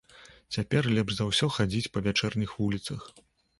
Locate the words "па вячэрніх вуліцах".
1.99-3.01